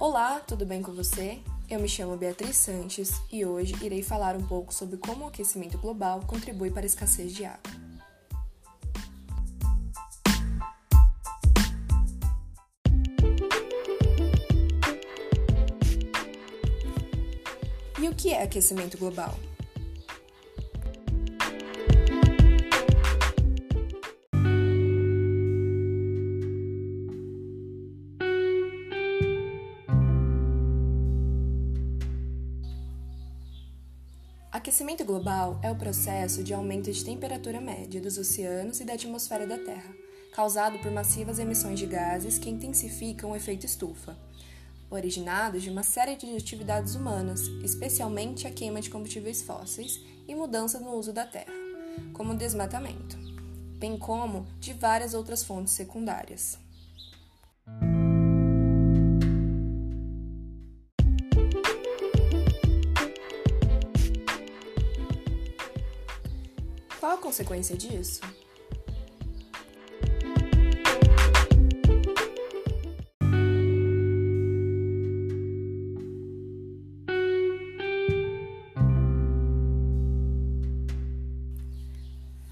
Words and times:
Olá, 0.00 0.40
tudo 0.40 0.64
bem 0.64 0.80
com 0.80 0.94
você? 0.94 1.40
Eu 1.68 1.78
me 1.78 1.86
chamo 1.86 2.16
Beatriz 2.16 2.56
Sanches 2.56 3.20
e 3.30 3.44
hoje 3.44 3.74
irei 3.84 4.02
falar 4.02 4.34
um 4.34 4.40
pouco 4.40 4.72
sobre 4.72 4.96
como 4.96 5.26
o 5.26 5.28
aquecimento 5.28 5.76
global 5.76 6.22
contribui 6.26 6.70
para 6.70 6.80
a 6.80 6.86
escassez 6.86 7.34
de 7.34 7.44
água. 7.44 7.60
E 18.00 18.08
o 18.08 18.14
que 18.14 18.32
é 18.32 18.42
aquecimento 18.42 18.96
global? 18.96 19.38
Aquecimento 34.60 35.06
global 35.06 35.58
é 35.62 35.70
o 35.70 35.74
processo 35.74 36.44
de 36.44 36.52
aumento 36.52 36.92
de 36.92 37.02
temperatura 37.02 37.62
média 37.62 37.98
dos 37.98 38.18
oceanos 38.18 38.78
e 38.78 38.84
da 38.84 38.92
atmosfera 38.92 39.46
da 39.46 39.56
Terra, 39.56 39.90
causado 40.34 40.78
por 40.80 40.90
massivas 40.90 41.38
emissões 41.38 41.78
de 41.78 41.86
gases 41.86 42.38
que 42.38 42.50
intensificam 42.50 43.30
o 43.30 43.36
efeito 43.36 43.64
estufa, 43.64 44.18
originados 44.90 45.62
de 45.62 45.70
uma 45.70 45.82
série 45.82 46.14
de 46.14 46.36
atividades 46.36 46.94
humanas, 46.94 47.40
especialmente 47.64 48.46
a 48.46 48.50
queima 48.50 48.82
de 48.82 48.90
combustíveis 48.90 49.40
fósseis 49.40 49.98
e 50.28 50.34
mudança 50.34 50.78
no 50.78 50.90
uso 50.90 51.10
da 51.10 51.24
terra, 51.24 51.54
como 52.12 52.34
o 52.34 52.36
desmatamento, 52.36 53.16
bem 53.78 53.96
como 53.96 54.46
de 54.60 54.74
várias 54.74 55.14
outras 55.14 55.42
fontes 55.42 55.72
secundárias. 55.72 56.58
Consequência 67.20 67.76
disso? 67.76 68.20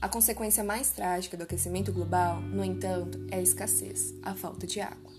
A 0.00 0.08
consequência 0.08 0.64
mais 0.64 0.90
trágica 0.90 1.36
do 1.36 1.44
aquecimento 1.44 1.92
global, 1.92 2.40
no 2.40 2.64
entanto, 2.64 3.26
é 3.30 3.36
a 3.36 3.42
escassez, 3.42 4.14
a 4.22 4.34
falta 4.34 4.66
de 4.66 4.80
água. 4.80 5.10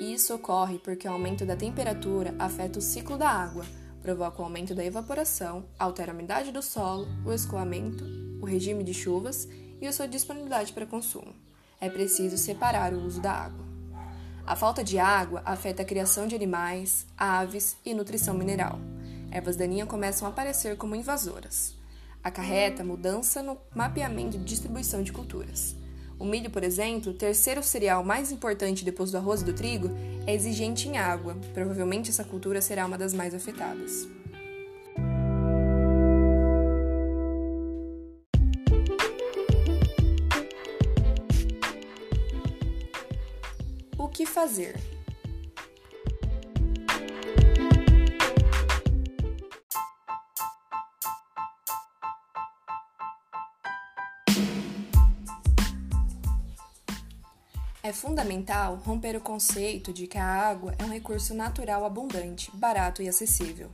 E 0.00 0.12
isso 0.12 0.34
ocorre 0.34 0.78
porque 0.78 1.08
o 1.08 1.12
aumento 1.12 1.44
da 1.44 1.56
temperatura 1.56 2.34
afeta 2.38 2.78
o 2.78 2.82
ciclo 2.82 3.16
da 3.16 3.28
água, 3.28 3.64
provoca 4.02 4.42
o 4.42 4.44
aumento 4.44 4.74
da 4.74 4.84
evaporação, 4.84 5.64
altera 5.78 6.12
a 6.12 6.14
umidade 6.14 6.52
do 6.52 6.62
solo, 6.62 7.06
o 7.24 7.32
escoamento, 7.32 8.04
o 8.42 8.44
regime 8.44 8.82
de 8.82 8.92
chuvas 8.92 9.48
e 9.80 9.86
a 9.86 9.92
sua 9.92 10.06
disponibilidade 10.06 10.72
para 10.72 10.84
consumo. 10.84 11.32
É 11.80 11.88
preciso 11.88 12.36
separar 12.36 12.92
o 12.92 13.04
uso 13.04 13.20
da 13.20 13.32
água. 13.32 13.64
A 14.44 14.56
falta 14.56 14.82
de 14.82 14.98
água 14.98 15.40
afeta 15.44 15.82
a 15.82 15.84
criação 15.84 16.26
de 16.26 16.34
animais, 16.34 17.06
aves 17.16 17.76
e 17.86 17.94
nutrição 17.94 18.34
mineral. 18.34 18.78
Ervas 19.30 19.56
daninhas 19.56 19.88
começam 19.88 20.26
a 20.26 20.30
aparecer 20.30 20.76
como 20.76 20.96
invasoras. 20.96 21.74
Acarreta 22.22 22.84
mudança 22.84 23.42
no 23.42 23.56
mapeamento 23.74 24.36
de 24.36 24.44
distribuição 24.44 25.02
de 25.02 25.12
culturas. 25.12 25.76
O 26.18 26.24
milho, 26.24 26.50
por 26.50 26.62
exemplo, 26.62 27.12
terceiro 27.12 27.62
cereal 27.62 28.04
mais 28.04 28.30
importante 28.30 28.84
depois 28.84 29.10
do 29.10 29.16
arroz 29.16 29.40
e 29.40 29.44
do 29.44 29.52
trigo, 29.52 29.90
é 30.26 30.34
exigente 30.34 30.88
em 30.88 30.98
água. 30.98 31.36
Provavelmente 31.54 32.10
essa 32.10 32.24
cultura 32.24 32.60
será 32.60 32.86
uma 32.86 32.98
das 32.98 33.14
mais 33.14 33.34
afetadas. 33.34 34.06
Que 44.12 44.26
fazer? 44.26 44.76
É 57.82 57.92
fundamental 57.92 58.76
romper 58.76 59.16
o 59.16 59.20
conceito 59.20 59.92
de 59.92 60.06
que 60.06 60.16
a 60.16 60.24
água 60.24 60.74
é 60.78 60.84
um 60.84 60.88
recurso 60.88 61.34
natural 61.34 61.84
abundante, 61.84 62.50
barato 62.54 63.02
e 63.02 63.08
acessível. 63.08 63.70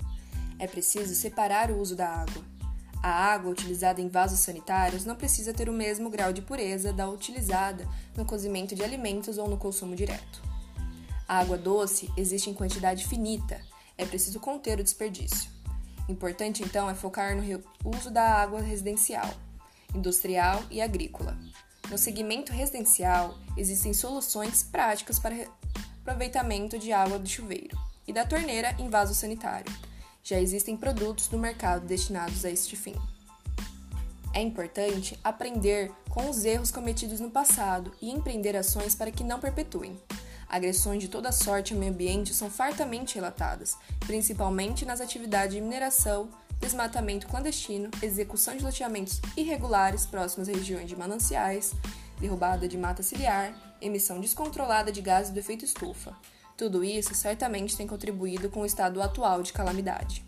É 0.58 0.66
preciso 0.66 1.14
separar 1.14 1.70
o 1.70 1.78
uso 1.78 1.94
da 1.94 2.08
água. 2.08 2.57
A 3.02 3.08
água 3.08 3.52
utilizada 3.52 4.00
em 4.00 4.08
vasos 4.08 4.40
sanitários 4.40 5.04
não 5.04 5.14
precisa 5.14 5.54
ter 5.54 5.68
o 5.68 5.72
mesmo 5.72 6.10
grau 6.10 6.32
de 6.32 6.42
pureza 6.42 6.92
da 6.92 7.08
utilizada 7.08 7.88
no 8.16 8.24
cozimento 8.24 8.74
de 8.74 8.82
alimentos 8.82 9.38
ou 9.38 9.48
no 9.48 9.56
consumo 9.56 9.94
direto. 9.94 10.42
A 11.26 11.38
água 11.38 11.56
doce 11.56 12.10
existe 12.16 12.50
em 12.50 12.54
quantidade 12.54 13.06
finita, 13.06 13.60
é 13.96 14.04
preciso 14.04 14.40
conter 14.40 14.80
o 14.80 14.84
desperdício. 14.84 15.50
Importante 16.08 16.62
então 16.62 16.88
é 16.88 16.94
focar 16.94 17.36
no 17.36 17.42
uso 17.84 18.10
da 18.10 18.24
água 18.24 18.60
residencial, 18.60 19.30
industrial 19.94 20.62
e 20.70 20.80
agrícola. 20.80 21.38
No 21.90 21.98
segmento 21.98 22.52
residencial, 22.52 23.38
existem 23.56 23.94
soluções 23.94 24.62
práticas 24.62 25.18
para 25.18 25.46
aproveitamento 26.00 26.78
de 26.78 26.92
água 26.92 27.18
do 27.18 27.28
chuveiro 27.28 27.78
e 28.06 28.12
da 28.12 28.24
torneira 28.24 28.74
em 28.78 28.88
vaso 28.88 29.14
sanitário. 29.14 29.70
Já 30.28 30.38
existem 30.38 30.76
produtos 30.76 31.30
no 31.30 31.38
mercado 31.38 31.86
destinados 31.86 32.44
a 32.44 32.50
este 32.50 32.76
fim. 32.76 32.94
É 34.34 34.42
importante 34.42 35.18
aprender 35.24 35.90
com 36.10 36.28
os 36.28 36.44
erros 36.44 36.70
cometidos 36.70 37.18
no 37.18 37.30
passado 37.30 37.94
e 37.98 38.10
empreender 38.10 38.54
ações 38.54 38.94
para 38.94 39.10
que 39.10 39.24
não 39.24 39.40
perpetuem. 39.40 39.98
Agressões 40.46 41.02
de 41.02 41.08
toda 41.08 41.32
sorte 41.32 41.72
ao 41.72 41.80
meio 41.80 41.92
ambiente 41.92 42.34
são 42.34 42.50
fartamente 42.50 43.14
relatadas, 43.14 43.78
principalmente 44.00 44.84
nas 44.84 45.00
atividades 45.00 45.54
de 45.54 45.62
mineração, 45.62 46.28
desmatamento 46.60 47.26
clandestino, 47.26 47.90
execução 48.02 48.54
de 48.54 48.62
loteamentos 48.62 49.22
irregulares 49.34 50.04
próximos 50.04 50.46
a 50.46 50.52
regiões 50.52 50.90
de 50.90 50.96
mananciais, 50.96 51.72
derrubada 52.20 52.68
de 52.68 52.76
mata 52.76 53.02
ciliar, 53.02 53.54
emissão 53.80 54.20
descontrolada 54.20 54.92
de 54.92 55.00
gases 55.00 55.32
do 55.32 55.38
efeito 55.38 55.64
estufa. 55.64 56.14
Tudo 56.58 56.82
isso 56.82 57.14
certamente 57.14 57.76
tem 57.76 57.86
contribuído 57.86 58.50
com 58.50 58.62
o 58.62 58.66
estado 58.66 59.00
atual 59.00 59.44
de 59.44 59.52
calamidade. 59.52 60.27